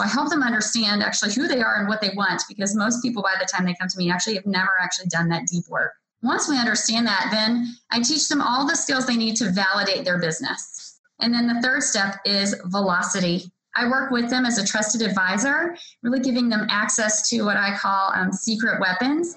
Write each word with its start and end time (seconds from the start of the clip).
I 0.00 0.08
help 0.08 0.30
them 0.30 0.42
understand 0.42 1.02
actually 1.02 1.32
who 1.32 1.48
they 1.48 1.60
are 1.60 1.76
and 1.76 1.88
what 1.88 2.00
they 2.00 2.10
want 2.14 2.42
because 2.48 2.74
most 2.74 3.02
people 3.02 3.22
by 3.22 3.34
the 3.38 3.46
time 3.46 3.64
they 3.64 3.74
come 3.74 3.88
to 3.88 3.98
me 3.98 4.10
actually 4.10 4.34
have 4.34 4.46
never 4.46 4.70
actually 4.80 5.08
done 5.08 5.28
that 5.28 5.46
deep 5.46 5.64
work. 5.68 5.92
Once 6.22 6.48
we 6.48 6.58
understand 6.58 7.06
that, 7.06 7.28
then 7.32 7.66
I 7.90 8.00
teach 8.00 8.28
them 8.28 8.42
all 8.42 8.66
the 8.66 8.76
skills 8.76 9.06
they 9.06 9.16
need 9.16 9.36
to 9.36 9.50
validate 9.50 10.04
their 10.04 10.18
business. 10.18 11.00
And 11.20 11.32
then 11.32 11.46
the 11.46 11.60
third 11.62 11.82
step 11.82 12.16
is 12.24 12.54
velocity. 12.66 13.50
I 13.74 13.88
work 13.88 14.10
with 14.10 14.28
them 14.28 14.44
as 14.44 14.58
a 14.58 14.66
trusted 14.66 15.02
advisor, 15.02 15.76
really 16.02 16.20
giving 16.20 16.48
them 16.48 16.66
access 16.70 17.28
to 17.30 17.42
what 17.42 17.56
I 17.56 17.76
call 17.76 18.12
um, 18.14 18.32
secret 18.32 18.80
weapons 18.80 19.36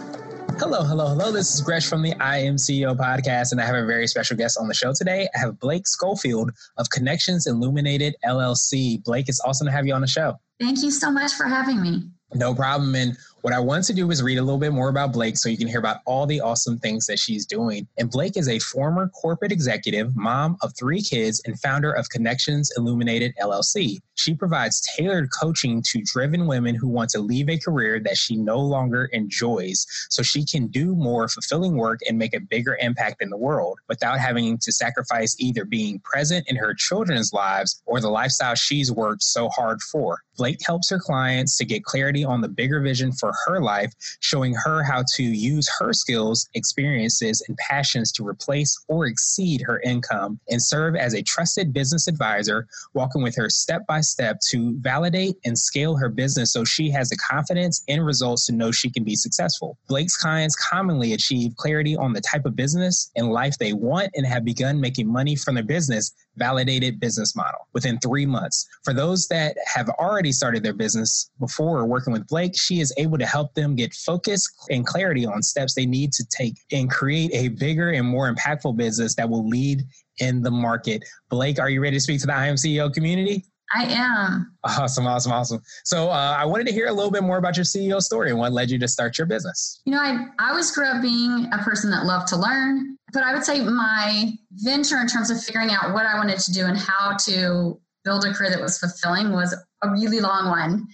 Hello, 0.61 0.83
hello, 0.83 1.07
hello. 1.07 1.31
This 1.31 1.55
is 1.55 1.61
Gresh 1.61 1.87
from 1.87 2.03
the 2.03 2.13
I 2.19 2.37
Am 2.37 2.55
CEO 2.55 2.95
podcast, 2.95 3.51
and 3.51 3.59
I 3.59 3.65
have 3.65 3.73
a 3.73 3.83
very 3.83 4.05
special 4.05 4.37
guest 4.37 4.59
on 4.59 4.67
the 4.67 4.75
show 4.75 4.93
today. 4.93 5.27
I 5.33 5.39
have 5.39 5.59
Blake 5.59 5.87
Schofield 5.87 6.51
of 6.77 6.87
Connections 6.91 7.47
Illuminated 7.47 8.15
LLC. 8.23 9.03
Blake, 9.03 9.27
it's 9.27 9.41
awesome 9.43 9.65
to 9.65 9.73
have 9.73 9.87
you 9.87 9.95
on 9.95 10.01
the 10.01 10.07
show. 10.07 10.35
Thank 10.59 10.83
you 10.83 10.91
so 10.91 11.09
much 11.09 11.33
for 11.33 11.45
having 11.45 11.81
me. 11.81 12.03
No 12.35 12.53
problem. 12.53 12.93
And 12.93 13.17
what 13.41 13.53
I 13.53 13.59
want 13.59 13.85
to 13.85 13.93
do 13.93 14.11
is 14.11 14.21
read 14.21 14.37
a 14.37 14.43
little 14.43 14.59
bit 14.59 14.71
more 14.71 14.89
about 14.89 15.13
Blake 15.13 15.35
so 15.35 15.49
you 15.49 15.57
can 15.57 15.67
hear 15.67 15.79
about 15.79 15.97
all 16.05 16.27
the 16.27 16.41
awesome 16.41 16.77
things 16.77 17.07
that 17.07 17.17
she's 17.17 17.45
doing. 17.45 17.87
And 17.97 18.09
Blake 18.09 18.37
is 18.37 18.47
a 18.47 18.59
former 18.59 19.09
corporate 19.09 19.51
executive, 19.51 20.15
mom 20.15 20.57
of 20.61 20.73
three 20.77 21.01
kids, 21.01 21.41
and 21.45 21.59
founder 21.59 21.91
of 21.91 22.09
Connections 22.09 22.71
Illuminated 22.77 23.33
LLC. 23.41 23.97
She 24.13 24.35
provides 24.35 24.81
tailored 24.95 25.29
coaching 25.31 25.81
to 25.87 26.03
driven 26.03 26.45
women 26.45 26.75
who 26.75 26.87
want 26.87 27.09
to 27.11 27.19
leave 27.19 27.49
a 27.49 27.57
career 27.57 27.99
that 28.01 28.17
she 28.17 28.35
no 28.35 28.59
longer 28.59 29.05
enjoys 29.05 29.87
so 30.09 30.21
she 30.21 30.45
can 30.45 30.67
do 30.67 30.95
more 30.95 31.27
fulfilling 31.27 31.75
work 31.75 32.01
and 32.07 32.19
make 32.19 32.35
a 32.35 32.39
bigger 32.39 32.77
impact 32.79 33.23
in 33.23 33.31
the 33.31 33.37
world 33.37 33.79
without 33.89 34.19
having 34.19 34.59
to 34.59 34.71
sacrifice 34.71 35.35
either 35.39 35.65
being 35.65 35.99
present 36.03 36.47
in 36.47 36.55
her 36.55 36.75
children's 36.75 37.33
lives 37.33 37.81
or 37.87 37.99
the 37.99 38.09
lifestyle 38.09 38.53
she's 38.53 38.91
worked 38.91 39.23
so 39.23 39.49
hard 39.49 39.81
for. 39.81 40.19
Blake 40.37 40.59
helps 40.65 40.89
her 40.89 40.99
clients 40.99 41.57
to 41.57 41.65
get 41.65 41.83
clarity 41.83 42.23
on 42.23 42.41
the 42.41 42.47
bigger 42.47 42.79
vision 42.79 43.11
for 43.11 43.30
her 43.45 43.61
life, 43.61 43.93
showing 44.19 44.53
her 44.53 44.83
how 44.83 45.03
to 45.15 45.23
use 45.23 45.69
her 45.79 45.93
skills, 45.93 46.47
experiences, 46.53 47.43
and 47.47 47.57
passions 47.57 48.11
to 48.13 48.27
replace 48.27 48.77
or 48.87 49.05
exceed 49.05 49.61
her 49.61 49.79
income 49.81 50.39
and 50.49 50.61
serve 50.61 50.95
as 50.95 51.13
a 51.13 51.23
trusted 51.23 51.73
business 51.73 52.07
advisor, 52.07 52.67
walking 52.93 53.23
with 53.23 53.35
her 53.35 53.49
step 53.49 53.85
by 53.87 54.01
step 54.01 54.39
to 54.49 54.77
validate 54.79 55.35
and 55.45 55.57
scale 55.57 55.95
her 55.95 56.09
business 56.09 56.53
so 56.53 56.63
she 56.63 56.89
has 56.89 57.09
the 57.09 57.17
confidence 57.17 57.83
and 57.87 58.05
results 58.05 58.45
to 58.45 58.53
know 58.53 58.71
she 58.71 58.89
can 58.89 59.03
be 59.03 59.15
successful. 59.15 59.77
Blake's 59.87 60.17
clients 60.17 60.55
commonly 60.55 61.13
achieve 61.13 61.55
clarity 61.57 61.95
on 61.95 62.13
the 62.13 62.21
type 62.21 62.45
of 62.45 62.55
business 62.55 63.11
and 63.15 63.31
life 63.31 63.57
they 63.57 63.73
want 63.73 64.09
and 64.15 64.25
have 64.25 64.45
begun 64.45 64.79
making 64.79 65.07
money 65.07 65.35
from 65.35 65.55
their 65.55 65.63
business 65.63 66.13
validated 66.41 66.99
business 66.99 67.35
model 67.35 67.67
within 67.73 67.99
three 67.99 68.25
months. 68.25 68.67
For 68.83 68.95
those 68.95 69.27
that 69.27 69.55
have 69.71 69.89
already 69.89 70.31
started 70.31 70.63
their 70.63 70.73
business 70.73 71.29
before 71.39 71.85
working 71.85 72.13
with 72.13 72.25
Blake, 72.27 72.53
she 72.57 72.79
is 72.79 72.91
able 72.97 73.19
to 73.19 73.27
help 73.27 73.53
them 73.53 73.75
get 73.75 73.93
focus 73.93 74.49
and 74.71 74.83
clarity 74.83 75.23
on 75.23 75.43
steps 75.43 75.75
they 75.75 75.85
need 75.85 76.11
to 76.13 76.25
take 76.35 76.55
and 76.71 76.89
create 76.89 77.29
a 77.33 77.49
bigger 77.49 77.91
and 77.91 78.07
more 78.07 78.33
impactful 78.33 78.75
business 78.75 79.13
that 79.15 79.29
will 79.29 79.47
lead 79.47 79.83
in 80.17 80.41
the 80.41 80.49
market. 80.49 81.03
Blake, 81.29 81.59
are 81.59 81.69
you 81.69 81.79
ready 81.79 81.97
to 81.97 82.01
speak 82.01 82.19
to 82.21 82.27
the 82.27 82.33
I 82.33 82.47
Am 82.47 82.55
CEO 82.55 82.91
community? 82.91 83.45
I 83.73 83.85
am. 83.85 84.55
Awesome, 84.63 85.07
awesome, 85.07 85.31
awesome. 85.31 85.61
So 85.85 86.09
uh, 86.09 86.35
I 86.37 86.45
wanted 86.45 86.67
to 86.67 86.73
hear 86.73 86.87
a 86.87 86.93
little 86.93 87.11
bit 87.11 87.23
more 87.23 87.37
about 87.37 87.57
your 87.57 87.63
CEO 87.63 88.01
story 88.01 88.29
and 88.29 88.37
what 88.37 88.51
led 88.51 88.69
you 88.69 88.77
to 88.79 88.87
start 88.87 89.17
your 89.17 89.27
business. 89.27 89.81
You 89.85 89.93
know, 89.93 89.99
I, 89.99 90.27
I 90.39 90.49
always 90.51 90.71
grew 90.71 90.85
up 90.85 91.01
being 91.01 91.47
a 91.51 91.57
person 91.59 91.89
that 91.91 92.05
loved 92.05 92.27
to 92.29 92.37
learn, 92.37 92.97
but 93.13 93.23
I 93.23 93.33
would 93.33 93.43
say 93.43 93.63
my 93.63 94.33
venture 94.51 94.97
in 94.97 95.07
terms 95.07 95.31
of 95.31 95.41
figuring 95.43 95.71
out 95.71 95.93
what 95.93 96.05
I 96.05 96.15
wanted 96.15 96.39
to 96.39 96.53
do 96.53 96.65
and 96.65 96.77
how 96.77 97.15
to 97.25 97.79
build 98.03 98.25
a 98.25 98.33
career 98.33 98.49
that 98.51 98.61
was 98.61 98.77
fulfilling 98.77 99.31
was 99.31 99.55
a 99.83 99.89
really 99.89 100.19
long 100.19 100.49
one. 100.49 100.87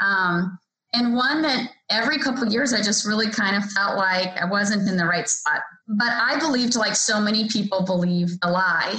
Um, 0.00 0.58
and 0.92 1.16
one 1.16 1.42
that 1.42 1.70
every 1.90 2.18
couple 2.18 2.46
years 2.46 2.72
I 2.72 2.82
just 2.82 3.06
really 3.06 3.28
kind 3.28 3.56
of 3.56 3.64
felt 3.72 3.96
like 3.96 4.36
I 4.40 4.44
wasn't 4.44 4.88
in 4.88 4.96
the 4.96 5.06
right 5.06 5.28
spot. 5.28 5.60
But 5.88 6.12
I 6.12 6.38
believed, 6.38 6.76
like 6.76 6.94
so 6.94 7.20
many 7.20 7.48
people 7.48 7.84
believe, 7.84 8.38
the 8.40 8.50
lie 8.50 8.96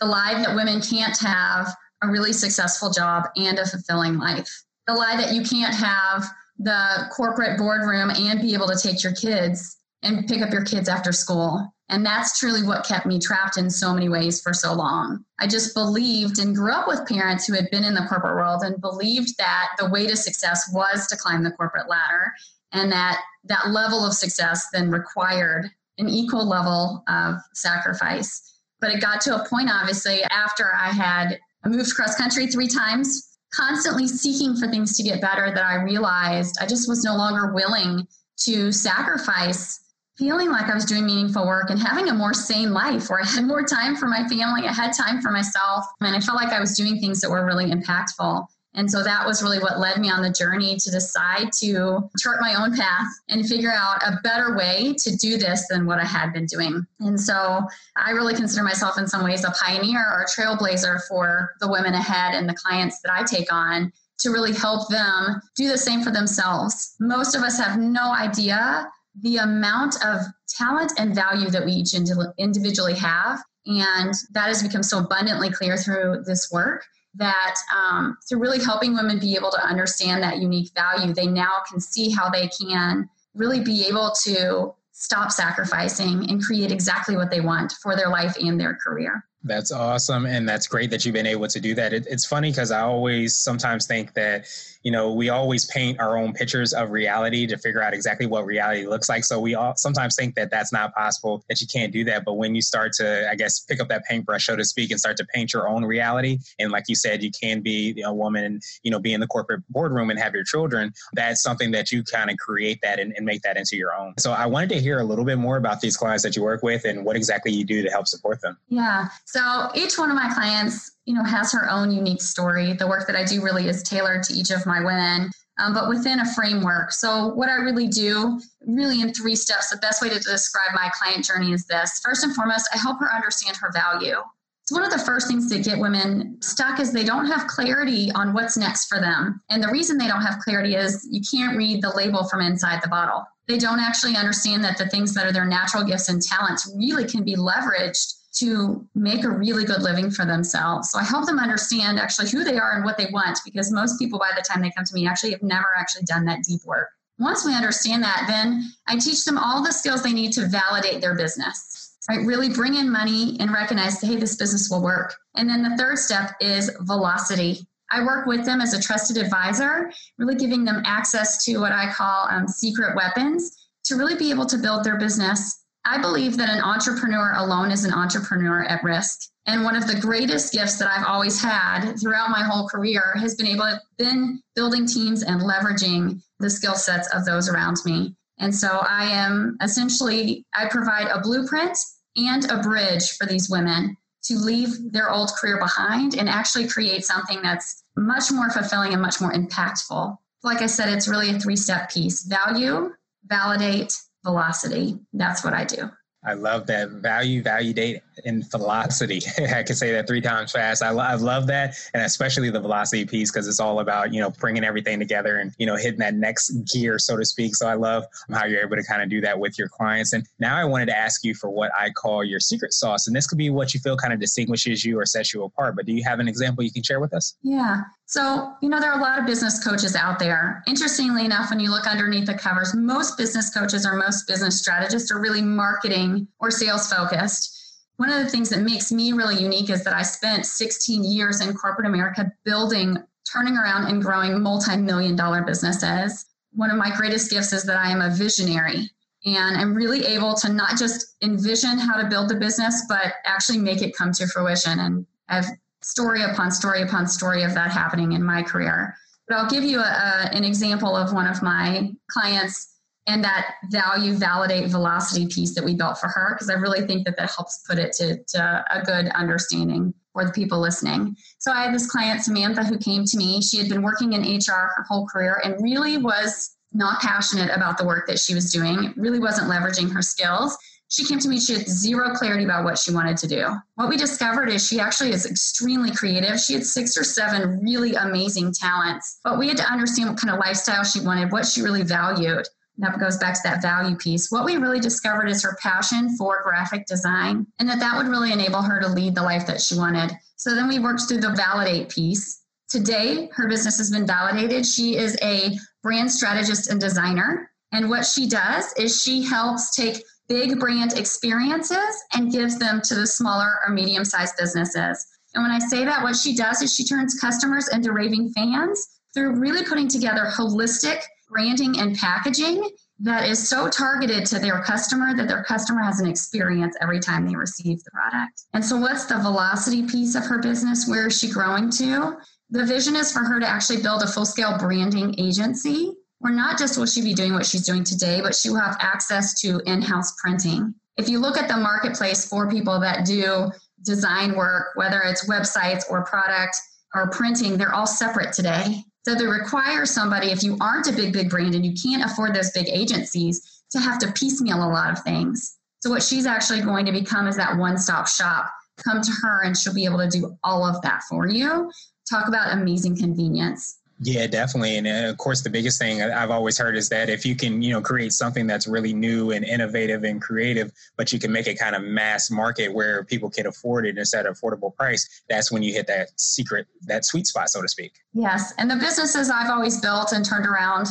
the 0.00 0.06
lie 0.06 0.34
that 0.34 0.54
women 0.54 0.80
can't 0.80 1.18
have 1.18 1.74
a 2.02 2.08
really 2.08 2.32
successful 2.32 2.90
job 2.90 3.24
and 3.36 3.58
a 3.58 3.66
fulfilling 3.66 4.18
life. 4.18 4.64
The 4.86 4.94
lie 4.94 5.16
that 5.16 5.32
you 5.32 5.42
can't 5.42 5.74
have 5.74 6.24
the 6.58 7.10
corporate 7.14 7.58
boardroom 7.58 8.10
and 8.10 8.40
be 8.40 8.54
able 8.54 8.68
to 8.68 8.78
take 8.78 9.02
your 9.02 9.12
kids 9.12 9.76
and 10.02 10.26
pick 10.26 10.42
up 10.42 10.52
your 10.52 10.64
kids 10.64 10.88
after 10.88 11.12
school. 11.12 11.72
And 11.88 12.04
that's 12.04 12.38
truly 12.38 12.62
what 12.62 12.86
kept 12.86 13.06
me 13.06 13.18
trapped 13.20 13.56
in 13.56 13.70
so 13.70 13.94
many 13.94 14.08
ways 14.08 14.40
for 14.40 14.52
so 14.52 14.72
long. 14.72 15.24
I 15.38 15.46
just 15.46 15.74
believed 15.74 16.38
and 16.38 16.54
grew 16.54 16.72
up 16.72 16.88
with 16.88 17.06
parents 17.06 17.46
who 17.46 17.54
had 17.54 17.70
been 17.70 17.84
in 17.84 17.94
the 17.94 18.06
corporate 18.08 18.34
world 18.34 18.62
and 18.62 18.80
believed 18.80 19.36
that 19.38 19.68
the 19.78 19.88
way 19.88 20.06
to 20.06 20.16
success 20.16 20.68
was 20.72 21.06
to 21.08 21.16
climb 21.16 21.44
the 21.44 21.52
corporate 21.52 21.88
ladder 21.88 22.32
and 22.72 22.90
that 22.90 23.20
that 23.44 23.68
level 23.68 24.04
of 24.04 24.14
success 24.14 24.66
then 24.72 24.90
required 24.90 25.70
an 25.98 26.08
equal 26.08 26.46
level 26.46 27.04
of 27.08 27.36
sacrifice. 27.54 28.60
But 28.80 28.90
it 28.90 29.00
got 29.00 29.20
to 29.22 29.36
a 29.36 29.48
point, 29.48 29.70
obviously, 29.72 30.22
after 30.24 30.74
I 30.74 30.90
had 30.90 31.38
moved 31.66 31.94
cross 31.94 32.16
country 32.16 32.46
three 32.46 32.68
times, 32.68 33.38
constantly 33.54 34.06
seeking 34.06 34.56
for 34.56 34.68
things 34.68 34.96
to 34.96 35.02
get 35.02 35.20
better, 35.20 35.52
that 35.54 35.64
I 35.64 35.82
realized 35.82 36.56
I 36.60 36.66
just 36.66 36.88
was 36.88 37.04
no 37.04 37.16
longer 37.16 37.52
willing 37.52 38.06
to 38.40 38.72
sacrifice 38.72 39.80
feeling 40.16 40.50
like 40.50 40.70
I 40.70 40.74
was 40.74 40.84
doing 40.84 41.04
meaningful 41.04 41.46
work 41.46 41.68
and 41.70 41.78
having 41.78 42.08
a 42.08 42.14
more 42.14 42.32
sane 42.32 42.72
life 42.72 43.10
where 43.10 43.20
I 43.20 43.26
had 43.26 43.44
more 43.44 43.62
time 43.62 43.96
for 43.96 44.06
my 44.06 44.26
family, 44.28 44.66
I 44.66 44.72
had 44.72 44.92
time 44.92 45.20
for 45.20 45.30
myself, 45.30 45.84
and 46.00 46.16
I 46.16 46.20
felt 46.20 46.36
like 46.36 46.52
I 46.52 46.60
was 46.60 46.76
doing 46.76 46.98
things 46.98 47.20
that 47.20 47.30
were 47.30 47.44
really 47.44 47.70
impactful. 47.70 48.46
And 48.76 48.90
so 48.90 49.02
that 49.02 49.26
was 49.26 49.42
really 49.42 49.58
what 49.58 49.80
led 49.80 49.98
me 49.98 50.10
on 50.10 50.22
the 50.22 50.30
journey 50.30 50.76
to 50.76 50.90
decide 50.90 51.50
to 51.60 52.08
chart 52.18 52.38
my 52.42 52.54
own 52.54 52.76
path 52.76 53.08
and 53.30 53.46
figure 53.46 53.72
out 53.72 54.02
a 54.02 54.20
better 54.22 54.54
way 54.54 54.94
to 54.98 55.16
do 55.16 55.38
this 55.38 55.66
than 55.68 55.86
what 55.86 55.98
I 55.98 56.04
had 56.04 56.34
been 56.34 56.44
doing. 56.44 56.86
And 57.00 57.18
so 57.18 57.62
I 57.96 58.10
really 58.10 58.34
consider 58.34 58.62
myself 58.62 58.98
in 58.98 59.08
some 59.08 59.24
ways 59.24 59.44
a 59.44 59.50
pioneer 59.50 60.00
or 60.00 60.22
a 60.22 60.26
trailblazer 60.26 61.00
for 61.08 61.54
the 61.60 61.70
women 61.70 61.94
ahead 61.94 62.34
and 62.34 62.46
the 62.46 62.54
clients 62.54 63.00
that 63.00 63.12
I 63.12 63.24
take 63.24 63.50
on 63.50 63.92
to 64.18 64.30
really 64.30 64.52
help 64.52 64.88
them 64.88 65.40
do 65.56 65.68
the 65.68 65.78
same 65.78 66.02
for 66.02 66.10
themselves. 66.10 66.94
Most 67.00 67.34
of 67.34 67.42
us 67.42 67.58
have 67.58 67.78
no 67.78 68.12
idea 68.12 68.90
the 69.22 69.38
amount 69.38 69.96
of 70.04 70.20
talent 70.48 70.92
and 70.98 71.14
value 71.14 71.48
that 71.48 71.64
we 71.64 71.72
each 71.72 71.94
individually 72.38 72.94
have. 72.94 73.40
And 73.64 74.14
that 74.32 74.46
has 74.48 74.62
become 74.62 74.82
so 74.82 74.98
abundantly 74.98 75.50
clear 75.50 75.76
through 75.76 76.24
this 76.26 76.50
work 76.52 76.84
that 77.16 77.54
um, 77.74 78.16
through 78.28 78.40
really 78.40 78.62
helping 78.62 78.94
women 78.94 79.18
be 79.18 79.34
able 79.34 79.50
to 79.50 79.64
understand 79.64 80.22
that 80.22 80.38
unique 80.38 80.72
value, 80.74 81.12
they 81.12 81.26
now 81.26 81.52
can 81.68 81.80
see 81.80 82.10
how 82.10 82.28
they 82.30 82.48
can 82.48 83.08
really 83.34 83.60
be 83.60 83.86
able 83.86 84.12
to 84.24 84.74
stop 84.92 85.30
sacrificing 85.30 86.28
and 86.30 86.42
create 86.42 86.72
exactly 86.72 87.16
what 87.16 87.30
they 87.30 87.40
want 87.40 87.72
for 87.82 87.94
their 87.94 88.08
life 88.08 88.34
and 88.40 88.58
their 88.58 88.74
career. 88.74 89.24
That's 89.44 89.70
awesome. 89.70 90.26
And 90.26 90.48
that's 90.48 90.66
great 90.66 90.90
that 90.90 91.04
you've 91.04 91.12
been 91.12 91.26
able 91.26 91.46
to 91.48 91.60
do 91.60 91.74
that. 91.74 91.92
It, 91.92 92.06
it's 92.08 92.24
funny 92.24 92.50
because 92.50 92.70
I 92.70 92.80
always 92.80 93.36
sometimes 93.36 93.86
think 93.86 94.14
that 94.14 94.46
you 94.86 94.92
know, 94.92 95.12
we 95.12 95.30
always 95.30 95.64
paint 95.66 95.98
our 95.98 96.16
own 96.16 96.32
pictures 96.32 96.72
of 96.72 96.92
reality 96.92 97.44
to 97.44 97.58
figure 97.58 97.82
out 97.82 97.92
exactly 97.92 98.24
what 98.24 98.46
reality 98.46 98.86
looks 98.86 99.08
like. 99.08 99.24
So 99.24 99.40
we 99.40 99.56
all 99.56 99.74
sometimes 99.76 100.14
think 100.14 100.36
that 100.36 100.48
that's 100.48 100.72
not 100.72 100.94
possible, 100.94 101.44
that 101.48 101.60
you 101.60 101.66
can't 101.66 101.92
do 101.92 102.04
that. 102.04 102.24
But 102.24 102.34
when 102.34 102.54
you 102.54 102.62
start 102.62 102.92
to, 102.98 103.28
I 103.28 103.34
guess, 103.34 103.58
pick 103.58 103.80
up 103.80 103.88
that 103.88 104.04
paintbrush, 104.04 104.46
so 104.46 104.54
to 104.54 104.64
speak, 104.64 104.92
and 104.92 105.00
start 105.00 105.16
to 105.16 105.26
paint 105.34 105.52
your 105.52 105.68
own 105.68 105.84
reality, 105.84 106.38
and 106.60 106.70
like 106.70 106.84
you 106.86 106.94
said, 106.94 107.20
you 107.24 107.32
can 107.32 107.62
be 107.62 108.00
a 108.06 108.14
woman 108.14 108.60
you 108.84 108.92
know, 108.92 109.00
be 109.00 109.12
in 109.12 109.18
the 109.18 109.26
corporate 109.26 109.62
boardroom 109.70 110.10
and 110.10 110.20
have 110.20 110.34
your 110.34 110.44
children, 110.44 110.92
that's 111.14 111.42
something 111.42 111.72
that 111.72 111.90
you 111.90 112.04
kind 112.04 112.30
of 112.30 112.36
create 112.38 112.78
that 112.82 113.00
and, 113.00 113.12
and 113.16 113.26
make 113.26 113.42
that 113.42 113.56
into 113.56 113.76
your 113.76 113.92
own. 113.92 114.14
So 114.18 114.30
I 114.30 114.46
wanted 114.46 114.68
to 114.70 114.80
hear 114.80 115.00
a 115.00 115.04
little 115.04 115.24
bit 115.24 115.38
more 115.38 115.56
about 115.56 115.80
these 115.80 115.96
clients 115.96 116.22
that 116.22 116.36
you 116.36 116.42
work 116.42 116.62
with 116.62 116.84
and 116.84 117.04
what 117.04 117.16
exactly 117.16 117.50
you 117.52 117.64
do 117.64 117.82
to 117.82 117.90
help 117.90 118.06
support 118.06 118.40
them. 118.40 118.56
Yeah. 118.68 119.08
So 119.24 119.70
each 119.74 119.98
one 119.98 120.10
of 120.10 120.14
my 120.14 120.32
clients 120.32 120.92
you 121.06 121.14
know, 121.14 121.24
has 121.24 121.52
her 121.52 121.70
own 121.70 121.90
unique 121.90 122.20
story. 122.20 122.72
The 122.74 122.86
work 122.86 123.06
that 123.06 123.16
I 123.16 123.24
do 123.24 123.42
really 123.42 123.68
is 123.68 123.82
tailored 123.82 124.24
to 124.24 124.34
each 124.34 124.50
of 124.50 124.66
my 124.66 124.80
women, 124.80 125.30
um, 125.58 125.72
but 125.72 125.88
within 125.88 126.20
a 126.20 126.34
framework. 126.34 126.92
So, 126.92 127.28
what 127.28 127.48
I 127.48 127.54
really 127.54 127.86
do, 127.86 128.40
really 128.66 129.00
in 129.00 129.14
three 129.14 129.36
steps, 129.36 129.70
the 129.70 129.78
best 129.78 130.02
way 130.02 130.08
to 130.08 130.18
describe 130.18 130.74
my 130.74 130.90
client 130.98 131.24
journey 131.24 131.52
is 131.52 131.66
this. 131.66 132.00
First 132.04 132.24
and 132.24 132.34
foremost, 132.34 132.68
I 132.74 132.78
help 132.78 132.98
her 133.00 133.08
understand 133.14 133.56
her 133.56 133.70
value. 133.72 134.18
It's 134.62 134.72
one 134.72 134.82
of 134.82 134.90
the 134.90 134.98
first 134.98 135.28
things 135.28 135.48
that 135.50 135.62
get 135.62 135.78
women 135.78 136.38
stuck 136.42 136.80
is 136.80 136.92
they 136.92 137.04
don't 137.04 137.26
have 137.26 137.46
clarity 137.46 138.10
on 138.16 138.34
what's 138.34 138.56
next 138.56 138.86
for 138.86 138.98
them. 138.98 139.40
And 139.48 139.62
the 139.62 139.68
reason 139.68 139.96
they 139.96 140.08
don't 140.08 140.22
have 140.22 140.40
clarity 140.40 140.74
is 140.74 141.06
you 141.08 141.20
can't 141.20 141.56
read 141.56 141.82
the 141.82 141.90
label 141.90 142.24
from 142.24 142.40
inside 142.40 142.82
the 142.82 142.88
bottle. 142.88 143.22
They 143.46 143.58
don't 143.58 143.78
actually 143.78 144.16
understand 144.16 144.64
that 144.64 144.76
the 144.76 144.88
things 144.88 145.14
that 145.14 145.24
are 145.24 145.32
their 145.32 145.46
natural 145.46 145.84
gifts 145.84 146.08
and 146.08 146.20
talents 146.20 146.68
really 146.76 147.04
can 147.04 147.22
be 147.22 147.36
leveraged 147.36 148.15
to 148.38 148.86
make 148.94 149.24
a 149.24 149.30
really 149.30 149.64
good 149.64 149.82
living 149.82 150.10
for 150.10 150.26
themselves. 150.26 150.90
So 150.90 150.98
I 150.98 151.04
help 151.04 151.26
them 151.26 151.38
understand 151.38 151.98
actually 151.98 152.30
who 152.30 152.44
they 152.44 152.58
are 152.58 152.72
and 152.72 152.84
what 152.84 152.98
they 152.98 153.06
want 153.12 153.38
because 153.44 153.72
most 153.72 153.98
people 153.98 154.18
by 154.18 154.30
the 154.36 154.42
time 154.42 154.62
they 154.62 154.70
come 154.70 154.84
to 154.84 154.94
me 154.94 155.06
actually 155.06 155.32
have 155.32 155.42
never 155.42 155.68
actually 155.76 156.04
done 156.04 156.24
that 156.26 156.42
deep 156.42 156.60
work. 156.64 156.88
Once 157.18 157.46
we 157.46 157.54
understand 157.54 158.02
that, 158.02 158.26
then 158.28 158.62
I 158.86 158.98
teach 158.98 159.24
them 159.24 159.38
all 159.38 159.62
the 159.62 159.72
skills 159.72 160.02
they 160.02 160.12
need 160.12 160.32
to 160.34 160.46
validate 160.48 161.00
their 161.00 161.14
business 161.14 161.86
right? 162.08 162.24
Really 162.24 162.48
bring 162.48 162.74
in 162.74 162.90
money 162.90 163.36
and 163.40 163.52
recognize, 163.52 164.00
hey, 164.00 164.16
this 164.16 164.36
business 164.36 164.70
will 164.70 164.82
work. 164.82 165.14
And 165.34 165.48
then 165.48 165.62
the 165.62 165.76
third 165.76 165.98
step 165.98 166.32
is 166.40 166.70
velocity. 166.80 167.66
I 167.90 168.04
work 168.04 168.26
with 168.26 168.44
them 168.44 168.60
as 168.60 168.74
a 168.74 168.82
trusted 168.82 169.16
advisor, 169.16 169.92
really 170.18 170.34
giving 170.34 170.64
them 170.64 170.82
access 170.84 171.44
to 171.44 171.58
what 171.58 171.72
I 171.72 171.92
call 171.92 172.28
um, 172.28 172.48
secret 172.48 172.96
weapons 172.96 173.68
to 173.84 173.94
really 173.94 174.16
be 174.16 174.30
able 174.30 174.46
to 174.46 174.58
build 174.58 174.82
their 174.82 174.98
business. 174.98 175.64
I 175.86 175.98
believe 175.98 176.36
that 176.36 176.50
an 176.50 176.60
entrepreneur 176.60 177.32
alone 177.36 177.70
is 177.70 177.84
an 177.84 177.94
entrepreneur 177.94 178.64
at 178.64 178.82
risk. 178.82 179.20
And 179.46 179.62
one 179.62 179.76
of 179.76 179.86
the 179.86 180.00
greatest 180.00 180.52
gifts 180.52 180.78
that 180.78 180.90
I've 180.90 181.06
always 181.06 181.40
had 181.40 181.94
throughout 181.94 182.30
my 182.30 182.42
whole 182.42 182.68
career 182.68 183.14
has 183.14 183.36
been 183.36 183.46
able 183.46 183.62
to 183.62 183.80
been 183.96 184.42
building 184.56 184.86
teams 184.86 185.22
and 185.22 185.40
leveraging 185.40 186.20
the 186.40 186.50
skill 186.50 186.74
sets 186.74 187.08
of 187.14 187.24
those 187.24 187.48
around 187.48 187.76
me. 187.86 188.16
And 188.38 188.52
so 188.52 188.84
I 188.86 189.04
am 189.04 189.56
essentially 189.62 190.44
I 190.52 190.68
provide 190.68 191.06
a 191.06 191.20
blueprint 191.20 191.78
and 192.16 192.50
a 192.50 192.60
bridge 192.60 193.12
for 193.12 193.26
these 193.26 193.48
women 193.48 193.96
to 194.24 194.34
leave 194.34 194.92
their 194.92 195.12
old 195.12 195.30
career 195.40 195.58
behind 195.58 196.16
and 196.16 196.28
actually 196.28 196.66
create 196.66 197.04
something 197.04 197.40
that's 197.42 197.84
much 197.96 198.32
more 198.32 198.50
fulfilling 198.50 198.92
and 198.92 199.00
much 199.00 199.20
more 199.20 199.32
impactful. 199.32 200.16
Like 200.42 200.62
I 200.62 200.66
said, 200.66 200.88
it's 200.88 201.06
really 201.06 201.30
a 201.30 201.38
three 201.38 201.56
step 201.56 201.90
piece 201.90 202.24
value, 202.24 202.92
validate, 203.24 203.94
velocity. 204.26 204.98
That's 205.12 205.44
what 205.44 205.54
I 205.54 205.64
do. 205.64 205.90
I 206.26 206.32
love 206.32 206.66
that 206.66 206.90
value, 206.90 207.40
value 207.40 207.72
date, 207.72 208.02
and 208.24 208.48
velocity. 208.50 209.22
I 209.54 209.62
can 209.62 209.76
say 209.76 209.92
that 209.92 210.08
three 210.08 210.20
times 210.20 210.50
fast. 210.50 210.82
I, 210.82 210.88
I 210.88 211.14
love 211.14 211.46
that, 211.46 211.76
and 211.94 212.02
especially 212.02 212.50
the 212.50 212.60
velocity 212.60 213.04
piece 213.04 213.30
because 213.30 213.46
it's 213.46 213.60
all 213.60 213.78
about 213.78 214.12
you 214.12 214.20
know 214.20 214.30
bringing 214.30 214.64
everything 214.64 214.98
together 214.98 215.36
and 215.36 215.52
you 215.58 215.66
know 215.66 215.76
hitting 215.76 216.00
that 216.00 216.14
next 216.14 216.50
gear, 216.72 216.98
so 216.98 217.16
to 217.16 217.24
speak. 217.24 217.54
So 217.54 217.68
I 217.68 217.74
love 217.74 218.04
how 218.32 218.44
you're 218.44 218.62
able 218.62 218.76
to 218.76 218.82
kind 218.82 219.02
of 219.02 219.08
do 219.08 219.20
that 219.20 219.38
with 219.38 219.56
your 219.56 219.68
clients. 219.68 220.12
And 220.12 220.26
now 220.40 220.56
I 220.56 220.64
wanted 220.64 220.86
to 220.86 220.96
ask 220.96 221.22
you 221.22 221.32
for 221.32 221.48
what 221.48 221.70
I 221.78 221.90
call 221.90 222.24
your 222.24 222.40
secret 222.40 222.72
sauce, 222.72 223.06
and 223.06 223.14
this 223.14 223.28
could 223.28 223.38
be 223.38 223.50
what 223.50 223.72
you 223.72 223.78
feel 223.78 223.96
kind 223.96 224.12
of 224.12 224.18
distinguishes 224.18 224.84
you 224.84 224.98
or 224.98 225.06
sets 225.06 225.32
you 225.32 225.44
apart. 225.44 225.76
But 225.76 225.86
do 225.86 225.92
you 225.92 226.02
have 226.04 226.18
an 226.18 226.26
example 226.26 226.64
you 226.64 226.72
can 226.72 226.82
share 226.82 226.98
with 226.98 227.14
us? 227.14 227.36
Yeah. 227.42 227.82
So, 228.08 228.54
you 228.62 228.68
know, 228.68 228.78
there 228.78 228.92
are 228.92 228.98
a 228.98 229.02
lot 229.02 229.18
of 229.18 229.26
business 229.26 229.62
coaches 229.62 229.96
out 229.96 230.20
there. 230.20 230.62
Interestingly 230.68 231.24
enough, 231.24 231.50
when 231.50 231.58
you 231.58 231.70
look 231.70 231.88
underneath 231.88 232.26
the 232.26 232.34
covers, 232.34 232.72
most 232.72 233.18
business 233.18 233.52
coaches 233.52 233.84
or 233.84 233.94
most 233.94 234.28
business 234.28 234.58
strategists 234.60 235.10
are 235.10 235.20
really 235.20 235.42
marketing 235.42 236.28
or 236.38 236.52
sales 236.52 236.88
focused. 236.90 237.52
One 237.96 238.10
of 238.10 238.22
the 238.22 238.30
things 238.30 238.48
that 238.50 238.60
makes 238.60 238.92
me 238.92 239.12
really 239.12 239.42
unique 239.42 239.70
is 239.70 239.82
that 239.82 239.94
I 239.94 240.02
spent 240.02 240.46
16 240.46 241.02
years 241.02 241.40
in 241.40 241.52
corporate 241.54 241.88
America 241.88 242.30
building, 242.44 242.96
turning 243.30 243.56
around, 243.56 243.86
and 243.86 244.00
growing 244.00 244.40
multi 244.40 244.76
million 244.76 245.16
dollar 245.16 245.42
businesses. 245.42 246.26
One 246.52 246.70
of 246.70 246.76
my 246.76 246.94
greatest 246.94 247.30
gifts 247.30 247.52
is 247.52 247.64
that 247.64 247.76
I 247.76 247.90
am 247.90 248.00
a 248.00 248.14
visionary 248.14 248.88
and 249.24 249.56
I'm 249.56 249.74
really 249.74 250.06
able 250.06 250.34
to 250.34 250.52
not 250.52 250.78
just 250.78 251.16
envision 251.22 251.78
how 251.78 252.00
to 252.00 252.08
build 252.08 252.28
the 252.28 252.36
business, 252.36 252.84
but 252.88 253.14
actually 253.24 253.58
make 253.58 253.82
it 253.82 253.96
come 253.96 254.12
to 254.12 254.28
fruition. 254.28 254.78
And 254.78 255.06
I've 255.28 255.46
story 255.86 256.22
upon 256.24 256.50
story 256.50 256.82
upon 256.82 257.06
story 257.06 257.44
of 257.44 257.54
that 257.54 257.70
happening 257.70 258.12
in 258.12 258.22
my 258.22 258.42
career. 258.42 258.96
But 259.28 259.36
I'll 259.36 259.48
give 259.48 259.62
you 259.62 259.78
a, 259.78 259.82
a, 259.82 260.30
an 260.34 260.44
example 260.44 260.96
of 260.96 261.12
one 261.12 261.28
of 261.28 261.42
my 261.42 261.90
clients 262.10 262.74
and 263.06 263.22
that 263.22 263.54
value 263.70 264.14
validate 264.14 264.68
velocity 264.68 265.28
piece 265.28 265.54
that 265.54 265.64
we 265.64 265.76
built 265.76 265.98
for 265.98 266.08
her 266.08 266.34
because 266.34 266.50
i 266.50 266.54
really 266.54 266.84
think 266.84 267.04
that 267.06 267.16
that 267.16 267.30
helps 267.30 267.62
put 267.68 267.78
it 267.78 267.92
to, 267.92 268.18
to, 268.24 268.64
a 268.72 268.82
good 268.82 269.06
understanding 269.10 269.94
for 270.12 270.24
the 270.24 270.32
people 270.32 270.58
listening. 270.58 271.14
So 271.38 271.52
i 271.52 271.62
had 271.62 271.72
this 271.74 271.88
client 271.88 272.22
samantha 272.22 272.64
who 272.64 272.78
came 272.78 273.04
to 273.04 273.16
me. 273.16 273.40
She 273.40 273.58
had 273.58 273.68
been 273.68 273.82
working 273.82 274.12
in 274.14 274.22
hr 274.22 274.50
her 274.50 274.84
whole 274.88 275.06
career 275.06 275.40
and 275.44 275.54
really 275.62 275.98
was 275.98 276.56
not 276.72 277.00
passionate 277.00 277.50
about 277.54 277.78
the 277.78 277.86
work 277.86 278.08
that 278.08 278.18
she 278.18 278.34
was 278.34 278.50
doing. 278.50 278.92
Really 278.96 279.20
wasn't 279.20 279.48
leveraging 279.48 279.92
her 279.92 280.02
skills 280.02 280.58
she 280.88 281.04
came 281.04 281.18
to 281.18 281.28
me 281.28 281.38
she 281.38 281.54
had 281.54 281.68
zero 281.68 282.14
clarity 282.14 282.44
about 282.44 282.64
what 282.64 282.78
she 282.78 282.92
wanted 282.92 283.16
to 283.16 283.26
do 283.26 283.48
what 283.74 283.88
we 283.88 283.96
discovered 283.96 284.48
is 284.48 284.66
she 284.66 284.80
actually 284.80 285.10
is 285.10 285.26
extremely 285.26 285.90
creative 285.90 286.38
she 286.38 286.54
had 286.54 286.64
six 286.64 286.96
or 286.96 287.04
seven 287.04 287.60
really 287.62 287.94
amazing 287.94 288.52
talents 288.52 289.18
but 289.24 289.38
we 289.38 289.48
had 289.48 289.56
to 289.56 289.64
understand 289.64 290.08
what 290.08 290.18
kind 290.18 290.32
of 290.32 290.38
lifestyle 290.38 290.84
she 290.84 291.00
wanted 291.00 291.32
what 291.32 291.46
she 291.46 291.62
really 291.62 291.82
valued 291.82 292.46
that 292.78 292.98
goes 292.98 293.16
back 293.16 293.34
to 293.34 293.40
that 293.44 293.62
value 293.62 293.96
piece. 293.96 294.30
What 294.30 294.44
we 294.44 294.56
really 294.56 294.80
discovered 294.80 295.28
is 295.28 295.42
her 295.42 295.56
passion 295.62 296.16
for 296.16 296.42
graphic 296.42 296.86
design 296.86 297.46
and 297.58 297.68
that 297.68 297.80
that 297.80 297.96
would 297.96 298.08
really 298.08 298.32
enable 298.32 298.62
her 298.62 298.80
to 298.80 298.88
lead 298.88 299.14
the 299.14 299.22
life 299.22 299.46
that 299.46 299.60
she 299.60 299.76
wanted. 299.76 300.12
So 300.36 300.54
then 300.54 300.68
we 300.68 300.78
worked 300.78 301.02
through 301.08 301.20
the 301.20 301.30
validate 301.30 301.88
piece. 301.88 302.42
Today, 302.68 303.30
her 303.32 303.48
business 303.48 303.78
has 303.78 303.90
been 303.90 304.06
validated. 304.06 304.66
She 304.66 304.96
is 304.96 305.16
a 305.22 305.56
brand 305.82 306.10
strategist 306.10 306.68
and 306.70 306.80
designer. 306.80 307.50
And 307.72 307.88
what 307.88 308.04
she 308.04 308.28
does 308.28 308.72
is 308.76 309.02
she 309.02 309.22
helps 309.22 309.74
take 309.74 310.02
big 310.28 310.58
brand 310.58 310.94
experiences 310.98 312.04
and 312.14 312.32
gives 312.32 312.58
them 312.58 312.80
to 312.84 312.94
the 312.94 313.06
smaller 313.06 313.58
or 313.66 313.72
medium 313.72 314.04
sized 314.04 314.34
businesses. 314.38 315.06
And 315.34 315.42
when 315.42 315.52
I 315.52 315.58
say 315.58 315.84
that, 315.84 316.02
what 316.02 316.16
she 316.16 316.34
does 316.34 316.62
is 316.62 316.74
she 316.74 316.84
turns 316.84 317.20
customers 317.20 317.68
into 317.68 317.92
raving 317.92 318.32
fans 318.32 319.00
through 319.14 319.38
really 319.38 319.64
putting 319.64 319.88
together 319.88 320.30
holistic 320.34 321.02
branding 321.28 321.78
and 321.78 321.96
packaging 321.96 322.70
that 322.98 323.28
is 323.28 323.46
so 323.46 323.68
targeted 323.68 324.24
to 324.26 324.38
their 324.38 324.62
customer 324.62 325.14
that 325.14 325.28
their 325.28 325.44
customer 325.44 325.82
has 325.82 326.00
an 326.00 326.08
experience 326.08 326.76
every 326.80 327.00
time 327.00 327.26
they 327.26 327.36
receive 327.36 327.82
the 327.84 327.90
product. 327.90 328.44
And 328.54 328.64
so, 328.64 328.78
what's 328.78 329.04
the 329.04 329.18
velocity 329.18 329.86
piece 329.86 330.14
of 330.14 330.24
her 330.24 330.38
business? 330.38 330.88
Where 330.88 331.08
is 331.08 331.18
she 331.18 331.28
growing 331.28 331.68
to? 331.72 332.16
The 332.48 332.64
vision 332.64 332.96
is 332.96 333.12
for 333.12 333.20
her 333.20 333.40
to 333.40 333.46
actually 333.46 333.82
build 333.82 334.02
a 334.02 334.06
full 334.06 334.24
scale 334.24 334.56
branding 334.56 335.14
agency 335.18 335.92
where 336.26 336.34
not 336.34 336.58
just 336.58 336.76
will 336.76 336.86
she 336.86 337.02
be 337.02 337.14
doing 337.14 337.32
what 337.32 337.46
she's 337.46 337.64
doing 337.64 337.84
today, 337.84 338.20
but 338.20 338.34
she 338.34 338.50
will 338.50 338.58
have 338.58 338.76
access 338.80 339.40
to 339.40 339.60
in 339.64 339.80
house 339.80 340.12
printing. 340.20 340.74
If 340.96 341.08
you 341.08 341.20
look 341.20 341.38
at 341.38 341.46
the 341.46 341.56
marketplace 341.56 342.26
for 342.26 342.50
people 342.50 342.80
that 342.80 343.06
do 343.06 343.52
design 343.84 344.34
work, 344.34 344.70
whether 344.74 345.02
it's 345.02 345.28
websites 345.28 345.84
or 345.88 346.04
product 346.04 346.56
or 346.96 347.10
printing, 347.10 347.56
they're 347.56 347.72
all 347.72 347.86
separate 347.86 348.32
today. 348.32 348.82
So 349.04 349.14
they 349.14 349.24
require 349.24 349.86
somebody, 349.86 350.32
if 350.32 350.42
you 350.42 350.58
aren't 350.60 350.88
a 350.88 350.92
big, 350.92 351.12
big 351.12 351.30
brand 351.30 351.54
and 351.54 351.64
you 351.64 351.74
can't 351.80 352.10
afford 352.10 352.34
those 352.34 352.50
big 352.50 352.68
agencies, 352.68 353.62
to 353.70 353.78
have 353.78 354.00
to 354.00 354.10
piecemeal 354.10 354.64
a 354.64 354.66
lot 354.66 354.90
of 354.90 355.04
things. 355.04 355.56
So 355.78 355.90
what 355.90 356.02
she's 356.02 356.26
actually 356.26 356.62
going 356.62 356.86
to 356.86 356.92
become 356.92 357.28
is 357.28 357.36
that 357.36 357.56
one 357.56 357.78
stop 357.78 358.08
shop. 358.08 358.50
Come 358.82 359.00
to 359.00 359.12
her 359.22 359.44
and 359.44 359.56
she'll 359.56 359.74
be 359.74 359.84
able 359.84 359.98
to 359.98 360.08
do 360.08 360.36
all 360.42 360.66
of 360.66 360.82
that 360.82 361.02
for 361.08 361.28
you. 361.28 361.70
Talk 362.10 362.26
about 362.26 362.52
amazing 362.52 362.96
convenience. 362.96 363.78
Yeah, 363.98 364.26
definitely. 364.26 364.76
And 364.76 364.86
uh, 364.86 365.10
of 365.10 365.16
course, 365.16 365.42
the 365.42 365.48
biggest 365.48 365.78
thing 365.78 366.02
I've 366.02 366.30
always 366.30 366.58
heard 366.58 366.76
is 366.76 366.88
that 366.90 367.08
if 367.08 367.24
you 367.24 367.34
can, 367.34 367.62
you 367.62 367.72
know, 367.72 367.80
create 367.80 368.12
something 368.12 368.46
that's 368.46 368.66
really 368.66 368.92
new 368.92 369.30
and 369.30 369.44
innovative 369.44 370.04
and 370.04 370.20
creative, 370.20 370.70
but 370.96 371.12
you 371.12 371.18
can 371.18 371.32
make 371.32 371.46
it 371.46 371.58
kind 371.58 371.74
of 371.74 371.82
mass 371.82 372.30
market 372.30 372.74
where 372.74 373.04
people 373.04 373.30
can 373.30 373.46
afford 373.46 373.86
it 373.86 373.90
and 373.90 373.98
it's 373.98 374.14
at 374.14 374.26
an 374.26 374.34
affordable 374.34 374.74
price, 374.74 375.22
that's 375.30 375.50
when 375.50 375.62
you 375.62 375.72
hit 375.72 375.86
that 375.86 376.08
secret, 376.20 376.66
that 376.82 377.06
sweet 377.06 377.26
spot, 377.26 377.48
so 377.48 377.62
to 377.62 377.68
speak. 377.68 377.94
Yes. 378.12 378.52
And 378.58 378.70
the 378.70 378.76
businesses 378.76 379.30
I've 379.30 379.50
always 379.50 379.80
built 379.80 380.12
and 380.12 380.24
turned 380.24 380.46
around 380.46 380.88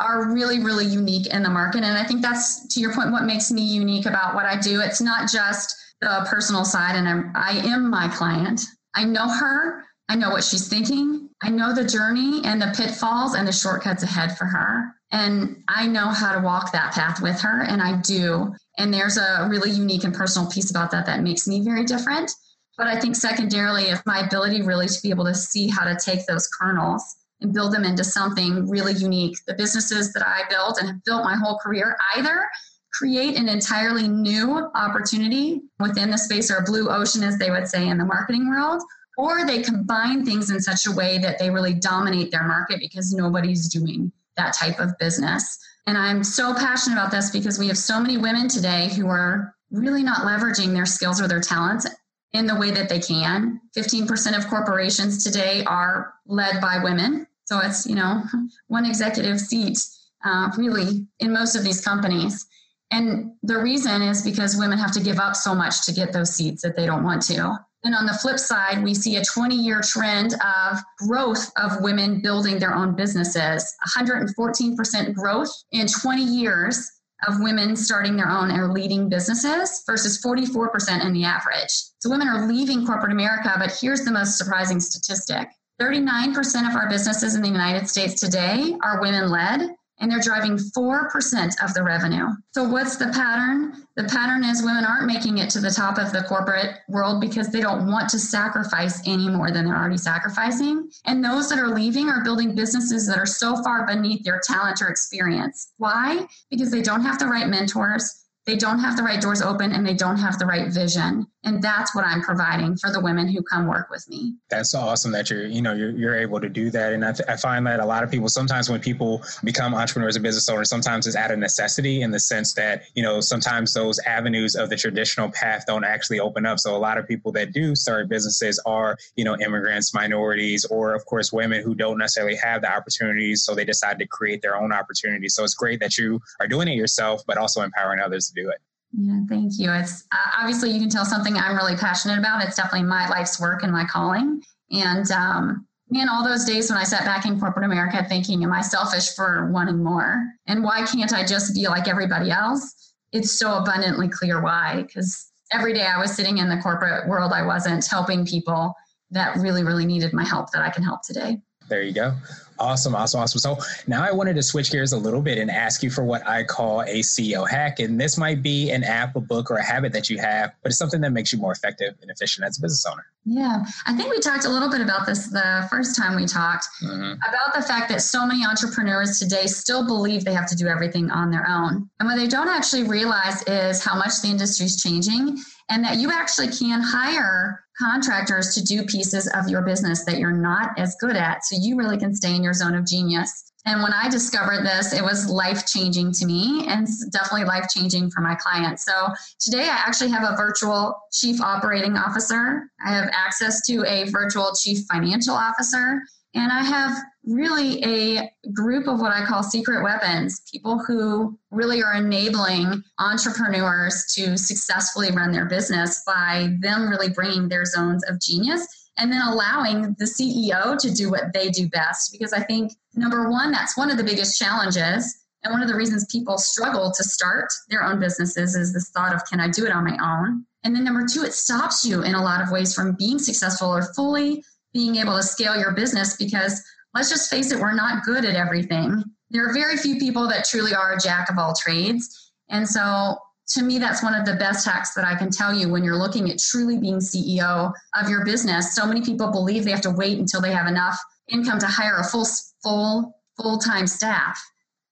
are 0.00 0.32
really, 0.32 0.58
really 0.58 0.86
unique 0.86 1.28
in 1.28 1.42
the 1.42 1.50
market. 1.50 1.84
And 1.84 1.96
I 1.96 2.04
think 2.04 2.22
that's, 2.22 2.66
to 2.74 2.80
your 2.80 2.92
point, 2.92 3.12
what 3.12 3.24
makes 3.24 3.52
me 3.52 3.62
unique 3.62 4.06
about 4.06 4.34
what 4.34 4.46
I 4.46 4.58
do. 4.58 4.80
It's 4.80 5.00
not 5.00 5.30
just 5.30 5.76
the 6.00 6.26
personal 6.28 6.64
side, 6.64 6.94
and 6.94 7.08
I'm, 7.08 7.32
I 7.34 7.60
am 7.66 7.90
my 7.90 8.08
client. 8.08 8.62
I 8.94 9.04
know 9.04 9.28
her. 9.28 9.84
I 10.08 10.14
know 10.16 10.30
what 10.30 10.44
she's 10.44 10.68
thinking. 10.68 11.28
I 11.42 11.50
know 11.50 11.74
the 11.74 11.84
journey 11.84 12.40
and 12.44 12.60
the 12.60 12.72
pitfalls 12.76 13.34
and 13.34 13.46
the 13.46 13.52
shortcuts 13.52 14.02
ahead 14.02 14.36
for 14.36 14.46
her. 14.46 14.94
And 15.12 15.62
I 15.68 15.86
know 15.86 16.08
how 16.08 16.34
to 16.34 16.40
walk 16.40 16.72
that 16.72 16.92
path 16.92 17.22
with 17.22 17.40
her, 17.40 17.62
and 17.62 17.80
I 17.80 18.00
do. 18.00 18.54
And 18.78 18.92
there's 18.92 19.16
a 19.16 19.46
really 19.50 19.70
unique 19.70 20.04
and 20.04 20.14
personal 20.14 20.50
piece 20.50 20.70
about 20.70 20.90
that 20.90 21.06
that 21.06 21.22
makes 21.22 21.46
me 21.46 21.62
very 21.62 21.84
different. 21.84 22.30
But 22.76 22.86
I 22.86 23.00
think 23.00 23.16
secondarily, 23.16 23.84
if 23.84 24.04
my 24.06 24.20
ability 24.20 24.62
really 24.62 24.86
to 24.86 25.02
be 25.02 25.10
able 25.10 25.24
to 25.24 25.34
see 25.34 25.68
how 25.68 25.84
to 25.84 25.96
take 25.96 26.26
those 26.26 26.48
kernels 26.48 27.02
and 27.40 27.52
build 27.52 27.72
them 27.72 27.84
into 27.84 28.04
something 28.04 28.68
really 28.68 28.94
unique. 28.94 29.38
The 29.46 29.54
businesses 29.54 30.12
that 30.12 30.26
I 30.26 30.42
built 30.48 30.78
and 30.78 30.88
have 30.88 31.04
built 31.04 31.24
my 31.24 31.36
whole 31.36 31.58
career 31.58 31.96
either 32.16 32.44
create 32.92 33.36
an 33.36 33.48
entirely 33.48 34.08
new 34.08 34.70
opportunity 34.74 35.62
within 35.78 36.10
the 36.10 36.18
space 36.18 36.50
or 36.50 36.56
a 36.56 36.64
blue 36.64 36.88
ocean, 36.88 37.22
as 37.22 37.38
they 37.38 37.50
would 37.50 37.68
say 37.68 37.86
in 37.88 37.98
the 37.98 38.04
marketing 38.04 38.48
world, 38.48 38.82
or 39.18 39.44
they 39.44 39.60
combine 39.60 40.24
things 40.24 40.48
in 40.48 40.60
such 40.60 40.86
a 40.86 40.92
way 40.92 41.18
that 41.18 41.40
they 41.40 41.50
really 41.50 41.74
dominate 41.74 42.30
their 42.30 42.44
market 42.44 42.78
because 42.78 43.12
nobody's 43.12 43.68
doing 43.68 44.12
that 44.36 44.54
type 44.54 44.78
of 44.78 44.96
business. 44.98 45.58
And 45.88 45.98
I'm 45.98 46.22
so 46.22 46.54
passionate 46.54 46.94
about 46.94 47.10
this 47.10 47.30
because 47.30 47.58
we 47.58 47.66
have 47.66 47.76
so 47.76 48.00
many 48.00 48.16
women 48.16 48.48
today 48.48 48.88
who 48.94 49.08
are 49.08 49.56
really 49.72 50.04
not 50.04 50.18
leveraging 50.18 50.72
their 50.72 50.86
skills 50.86 51.20
or 51.20 51.26
their 51.26 51.40
talents 51.40 51.84
in 52.32 52.46
the 52.46 52.54
way 52.54 52.70
that 52.70 52.88
they 52.88 53.00
can. 53.00 53.60
15% 53.76 54.38
of 54.38 54.46
corporations 54.46 55.24
today 55.24 55.64
are 55.64 56.14
led 56.26 56.60
by 56.60 56.78
women. 56.82 57.26
So 57.46 57.58
it's, 57.58 57.86
you 57.86 57.96
know, 57.96 58.22
one 58.68 58.86
executive 58.86 59.40
seat 59.40 59.78
uh, 60.24 60.52
really 60.56 61.08
in 61.18 61.32
most 61.32 61.56
of 61.56 61.64
these 61.64 61.80
companies. 61.80 62.46
And 62.92 63.32
the 63.42 63.58
reason 63.58 64.00
is 64.00 64.22
because 64.22 64.56
women 64.56 64.78
have 64.78 64.92
to 64.92 65.00
give 65.00 65.18
up 65.18 65.34
so 65.34 65.56
much 65.56 65.84
to 65.86 65.92
get 65.92 66.12
those 66.12 66.34
seats 66.34 66.62
that 66.62 66.76
they 66.76 66.86
don't 66.86 67.02
want 67.02 67.22
to. 67.22 67.58
And 67.84 67.94
on 67.94 68.06
the 68.06 68.14
flip 68.14 68.38
side, 68.38 68.82
we 68.82 68.92
see 68.92 69.16
a 69.16 69.24
20 69.24 69.54
year 69.54 69.80
trend 69.82 70.34
of 70.34 70.78
growth 71.06 71.50
of 71.56 71.80
women 71.80 72.20
building 72.20 72.58
their 72.58 72.74
own 72.74 72.96
businesses 72.96 73.74
114% 73.96 75.14
growth 75.14 75.50
in 75.72 75.86
20 75.86 76.22
years 76.22 76.90
of 77.26 77.40
women 77.40 77.74
starting 77.74 78.16
their 78.16 78.28
own 78.28 78.50
or 78.52 78.72
leading 78.72 79.08
businesses 79.08 79.82
versus 79.86 80.20
44% 80.22 81.04
in 81.04 81.12
the 81.12 81.24
average. 81.24 81.72
So 81.98 82.10
women 82.10 82.28
are 82.28 82.46
leaving 82.46 82.86
corporate 82.86 83.12
America, 83.12 83.54
but 83.58 83.76
here's 83.80 84.04
the 84.04 84.12
most 84.12 84.38
surprising 84.38 84.80
statistic 84.80 85.48
39% 85.80 86.68
of 86.68 86.74
our 86.74 86.88
businesses 86.88 87.36
in 87.36 87.42
the 87.42 87.48
United 87.48 87.88
States 87.88 88.20
today 88.20 88.76
are 88.82 89.00
women 89.00 89.30
led, 89.30 89.70
and 90.00 90.10
they're 90.10 90.20
driving 90.20 90.56
4% 90.56 91.64
of 91.64 91.74
the 91.74 91.82
revenue. 91.82 92.26
So, 92.52 92.64
what's 92.64 92.96
the 92.96 93.08
pattern? 93.08 93.86
The 93.96 94.04
pattern 94.04 94.44
is 94.44 94.62
women 94.62 94.84
aren't 94.84 95.06
making 95.06 95.38
it 95.38 95.50
to 95.50 95.60
the 95.60 95.70
top 95.70 95.98
of 95.98 96.12
the 96.12 96.22
corporate 96.22 96.76
world 96.88 97.20
because 97.20 97.48
they 97.48 97.60
don't 97.60 97.86
want 97.86 98.08
to 98.10 98.18
sacrifice 98.18 99.00
any 99.06 99.28
more 99.28 99.50
than 99.50 99.64
they're 99.64 99.76
already 99.76 99.96
sacrificing. 99.96 100.88
And 101.06 101.24
those 101.24 101.48
that 101.48 101.58
are 101.58 101.68
leaving 101.68 102.08
are 102.08 102.22
building 102.22 102.54
businesses 102.54 103.06
that 103.08 103.18
are 103.18 103.26
so 103.26 103.62
far 103.62 103.86
beneath 103.86 104.24
their 104.24 104.40
talent 104.42 104.80
or 104.82 104.88
experience. 104.88 105.72
Why? 105.78 106.26
Because 106.50 106.70
they 106.70 106.82
don't 106.82 107.02
have 107.02 107.18
the 107.18 107.26
right 107.26 107.48
mentors 107.48 108.27
they 108.48 108.56
don't 108.56 108.78
have 108.78 108.96
the 108.96 109.02
right 109.02 109.20
doors 109.20 109.42
open 109.42 109.72
and 109.72 109.86
they 109.86 109.92
don't 109.92 110.16
have 110.16 110.38
the 110.38 110.46
right 110.46 110.72
vision. 110.72 111.26
And 111.44 111.62
that's 111.62 111.94
what 111.94 112.04
i'm 112.04 112.22
providing 112.22 112.76
for 112.76 112.90
the 112.90 113.00
women 113.00 113.28
who 113.28 113.42
come 113.42 113.66
work 113.66 113.90
with 113.90 114.08
me. 114.08 114.34
That's 114.48 114.74
awesome 114.74 115.12
that 115.12 115.28
you're 115.30 115.46
you 115.46 115.60
know 115.60 115.74
you're, 115.74 115.90
you're 115.90 116.16
able 116.16 116.40
to 116.40 116.48
do 116.48 116.70
that. 116.70 116.94
And 116.94 117.04
I, 117.04 117.12
th- 117.12 117.28
I 117.28 117.36
find 117.36 117.66
that 117.66 117.78
a 117.78 117.84
lot 117.84 118.02
of 118.02 118.10
people 118.10 118.28
sometimes 118.28 118.70
when 118.70 118.80
people 118.80 119.22
become 119.44 119.74
entrepreneurs 119.74 120.16
and 120.16 120.22
business 120.22 120.48
owners 120.48 120.70
sometimes 120.70 121.06
it's 121.06 121.14
out 121.14 121.30
of 121.30 121.38
necessity 121.38 122.00
in 122.00 122.10
the 122.10 122.18
sense 122.18 122.54
that 122.54 122.84
you 122.94 123.02
know 123.02 123.20
sometimes 123.20 123.74
those 123.74 123.98
avenues 124.00 124.56
of 124.56 124.70
the 124.70 124.76
traditional 124.76 125.30
path 125.30 125.64
don't 125.66 125.84
actually 125.84 126.18
open 126.18 126.46
up. 126.46 126.58
So 126.58 126.74
a 126.74 126.78
lot 126.78 126.96
of 126.96 127.06
people 127.06 127.30
that 127.32 127.52
do 127.52 127.74
start 127.74 128.08
businesses 128.08 128.58
are 128.64 128.96
you 129.14 129.24
know 129.24 129.36
immigrants 129.36 129.92
minorities 129.92 130.64
or 130.64 130.94
of 130.94 131.04
course 131.04 131.32
women 131.32 131.62
who 131.62 131.74
don't 131.74 131.98
necessarily 131.98 132.36
have 132.36 132.62
the 132.62 132.72
opportunities 132.72 133.44
so 133.44 133.54
they 133.54 133.66
decide 133.66 133.98
to 133.98 134.06
create 134.06 134.40
their 134.40 134.56
own 134.56 134.72
opportunities. 134.72 135.34
So 135.34 135.44
it's 135.44 135.54
great 135.54 135.80
that 135.80 135.98
you 135.98 136.20
are 136.40 136.48
doing 136.48 136.68
it 136.68 136.76
yourself 136.76 137.22
but 137.26 137.36
also 137.36 137.60
empowering 137.60 138.00
others 138.00 138.28
to 138.28 138.37
do 138.42 138.48
it 138.48 138.58
yeah, 138.96 139.20
thank 139.28 139.58
you. 139.58 139.70
It's 139.70 140.04
uh, 140.12 140.30
obviously 140.40 140.70
you 140.70 140.80
can 140.80 140.88
tell 140.88 141.04
something 141.04 141.36
I'm 141.36 141.56
really 141.56 141.76
passionate 141.76 142.18
about. 142.18 142.42
It's 142.42 142.56
definitely 142.56 142.88
my 142.88 143.08
life's 143.08 143.40
work 143.40 143.62
and 143.62 143.72
my 143.72 143.84
calling. 143.84 144.42
And 144.70 145.10
um, 145.10 145.66
man, 145.90 146.08
all 146.08 146.24
those 146.24 146.44
days 146.44 146.70
when 146.70 146.78
I 146.78 146.84
sat 146.84 147.04
back 147.04 147.26
in 147.26 147.38
corporate 147.38 147.66
America 147.66 148.04
thinking, 148.08 148.42
am 148.44 148.52
I 148.52 148.62
selfish 148.62 149.14
for 149.14 149.50
wanting 149.52 149.82
more? 149.82 150.22
And 150.46 150.62
why 150.64 150.86
can't 150.86 151.12
I 151.12 151.24
just 151.24 151.54
be 151.54 151.68
like 151.68 151.86
everybody 151.86 152.30
else? 152.30 152.94
It's 153.12 153.38
so 153.38 153.56
abundantly 153.56 154.08
clear 154.08 154.42
why. 154.42 154.84
Because 154.86 155.30
every 155.52 155.74
day 155.74 155.84
I 155.84 156.00
was 156.00 156.14
sitting 156.14 156.38
in 156.38 156.48
the 156.48 156.58
corporate 156.58 157.08
world, 157.08 157.32
I 157.32 157.44
wasn't 157.44 157.86
helping 157.86 158.24
people 158.24 158.74
that 159.10 159.36
really, 159.36 159.64
really 159.64 159.86
needed 159.86 160.12
my 160.12 160.24
help 160.24 160.50
that 160.52 160.62
I 160.62 160.70
can 160.70 160.82
help 160.82 161.02
today. 161.02 161.40
There 161.68 161.82
you 161.82 161.92
go. 161.92 162.14
Awesome, 162.60 162.94
awesome, 162.94 163.20
awesome. 163.20 163.38
So 163.38 163.56
now 163.86 164.02
I 164.02 164.10
wanted 164.10 164.34
to 164.34 164.42
switch 164.42 164.72
gears 164.72 164.92
a 164.92 164.96
little 164.96 165.22
bit 165.22 165.38
and 165.38 165.50
ask 165.50 165.82
you 165.82 165.90
for 165.90 166.02
what 166.02 166.26
I 166.26 166.42
call 166.42 166.80
a 166.82 167.00
CEO 167.00 167.48
hack. 167.48 167.78
And 167.78 168.00
this 168.00 168.18
might 168.18 168.42
be 168.42 168.70
an 168.70 168.82
app, 168.82 169.14
a 169.14 169.20
book, 169.20 169.50
or 169.50 169.56
a 169.56 169.64
habit 169.64 169.92
that 169.92 170.10
you 170.10 170.18
have, 170.18 170.52
but 170.62 170.70
it's 170.70 170.78
something 170.78 171.00
that 171.02 171.10
makes 171.10 171.32
you 171.32 171.38
more 171.38 171.52
effective 171.52 171.94
and 172.02 172.10
efficient 172.10 172.46
as 172.46 172.58
a 172.58 172.60
business 172.60 172.84
owner. 172.84 173.06
Yeah, 173.24 173.64
I 173.86 173.94
think 173.94 174.10
we 174.10 174.18
talked 174.18 174.44
a 174.44 174.48
little 174.48 174.70
bit 174.70 174.80
about 174.80 175.06
this 175.06 175.28
the 175.28 175.66
first 175.70 175.96
time 175.96 176.16
we 176.16 176.26
talked 176.26 176.66
mm-hmm. 176.82 177.12
about 177.28 177.54
the 177.54 177.62
fact 177.62 177.88
that 177.90 178.02
so 178.02 178.26
many 178.26 178.44
entrepreneurs 178.44 179.20
today 179.20 179.46
still 179.46 179.86
believe 179.86 180.24
they 180.24 180.32
have 180.32 180.48
to 180.48 180.56
do 180.56 180.66
everything 180.66 181.10
on 181.10 181.30
their 181.30 181.46
own. 181.48 181.88
And 182.00 182.08
what 182.08 182.16
they 182.16 182.26
don't 182.26 182.48
actually 182.48 182.84
realize 182.84 183.42
is 183.42 183.84
how 183.84 183.96
much 183.96 184.20
the 184.22 184.28
industry 184.28 184.66
is 184.66 184.82
changing 184.82 185.38
and 185.68 185.84
that 185.84 185.98
you 185.98 186.10
actually 186.10 186.48
can 186.48 186.80
hire 186.80 187.64
contractors 187.78 188.54
to 188.54 188.62
do 188.62 188.84
pieces 188.84 189.30
of 189.34 189.48
your 189.48 189.62
business 189.62 190.04
that 190.04 190.18
you're 190.18 190.32
not 190.32 190.78
as 190.78 190.96
good 191.00 191.16
at. 191.16 191.44
So 191.44 191.56
you 191.60 191.76
really 191.76 191.98
can 191.98 192.14
stay 192.14 192.34
in 192.34 192.42
your 192.42 192.54
zone 192.54 192.74
of 192.74 192.86
genius. 192.86 193.52
And 193.66 193.82
when 193.82 193.92
I 193.92 194.08
discovered 194.08 194.64
this, 194.64 194.94
it 194.94 195.02
was 195.02 195.28
life 195.28 195.66
changing 195.66 196.12
to 196.12 196.26
me 196.26 196.66
and 196.68 196.88
definitely 197.10 197.44
life 197.44 197.66
changing 197.68 198.10
for 198.10 198.20
my 198.20 198.34
clients. 198.34 198.84
So 198.84 199.08
today 199.40 199.64
I 199.64 199.82
actually 199.86 200.10
have 200.10 200.22
a 200.22 200.36
virtual 200.36 200.94
chief 201.12 201.40
operating 201.40 201.96
officer. 201.96 202.62
I 202.84 202.92
have 202.92 203.10
access 203.12 203.60
to 203.66 203.84
a 203.86 204.08
virtual 204.10 204.54
chief 204.58 204.84
financial 204.90 205.34
officer. 205.34 206.00
And 206.34 206.52
I 206.52 206.62
have 206.62 206.96
really 207.24 207.82
a 207.84 208.30
group 208.52 208.86
of 208.86 209.00
what 209.00 209.12
I 209.12 209.24
call 209.24 209.42
secret 209.42 209.82
weapons 209.82 210.42
people 210.50 210.78
who 210.78 211.38
really 211.50 211.82
are 211.82 211.94
enabling 211.94 212.82
entrepreneurs 212.98 214.12
to 214.14 214.36
successfully 214.36 215.10
run 215.10 215.32
their 215.32 215.46
business 215.46 216.02
by 216.06 216.54
them 216.60 216.88
really 216.88 217.10
bringing 217.10 217.48
their 217.48 217.64
zones 217.64 218.02
of 218.08 218.20
genius 218.20 218.66
and 218.98 219.12
then 219.12 219.22
allowing 219.26 219.94
the 219.98 220.04
CEO 220.04 220.76
to 220.78 220.90
do 220.90 221.10
what 221.10 221.32
they 221.32 221.48
do 221.48 221.68
best. 221.68 222.12
Because 222.12 222.32
I 222.32 222.40
think, 222.40 222.72
number 222.94 223.30
one, 223.30 223.52
that's 223.52 223.76
one 223.76 223.90
of 223.90 223.96
the 223.96 224.04
biggest 224.04 224.38
challenges. 224.38 225.16
And 225.44 225.52
one 225.52 225.62
of 225.62 225.68
the 225.68 225.76
reasons 225.76 226.04
people 226.10 226.36
struggle 226.36 226.90
to 226.90 227.04
start 227.04 227.48
their 227.68 227.84
own 227.84 228.00
businesses 228.00 228.56
is 228.56 228.72
this 228.72 228.90
thought 228.90 229.14
of, 229.14 229.24
can 229.26 229.38
I 229.38 229.48
do 229.48 229.66
it 229.66 229.72
on 229.72 229.84
my 229.84 229.96
own? 230.02 230.44
And 230.64 230.74
then 230.74 230.82
number 230.84 231.06
two, 231.06 231.22
it 231.22 231.32
stops 231.32 231.84
you 231.84 232.02
in 232.02 232.14
a 232.14 232.22
lot 232.22 232.42
of 232.42 232.50
ways 232.50 232.74
from 232.74 232.96
being 232.96 233.20
successful 233.20 233.68
or 233.68 233.82
fully 233.94 234.42
being 234.78 234.94
able 234.94 235.16
to 235.16 235.24
scale 235.24 235.58
your 235.58 235.72
business 235.72 236.16
because 236.16 236.62
let's 236.94 237.10
just 237.10 237.28
face 237.28 237.50
it, 237.50 237.58
we're 237.58 237.74
not 237.74 238.04
good 238.04 238.24
at 238.24 238.36
everything. 238.36 239.02
There 239.28 239.44
are 239.44 239.52
very 239.52 239.76
few 239.76 239.98
people 239.98 240.28
that 240.28 240.44
truly 240.44 240.72
are 240.72 240.92
a 240.92 241.00
jack 241.00 241.28
of 241.28 241.36
all 241.36 241.52
trades. 241.52 242.32
And 242.48 242.66
so 242.66 243.16
to 243.54 243.62
me, 243.64 243.80
that's 243.80 244.04
one 244.04 244.14
of 244.14 244.24
the 244.24 244.36
best 244.36 244.64
hacks 244.64 244.94
that 244.94 245.04
I 245.04 245.16
can 245.16 245.30
tell 245.30 245.52
you 245.52 245.68
when 245.68 245.82
you're 245.82 245.96
looking 245.96 246.30
at 246.30 246.38
truly 246.38 246.78
being 246.78 246.98
CEO 246.98 247.72
of 248.00 248.08
your 248.08 248.24
business. 248.24 248.76
So 248.76 248.86
many 248.86 249.02
people 249.02 249.32
believe 249.32 249.64
they 249.64 249.72
have 249.72 249.80
to 249.80 249.90
wait 249.90 250.20
until 250.20 250.40
they 250.40 250.52
have 250.52 250.68
enough 250.68 250.96
income 251.28 251.58
to 251.58 251.66
hire 251.66 251.96
a 251.96 252.04
full, 252.04 252.26
full, 252.62 253.16
full-time 253.36 253.88
staff. 253.88 254.40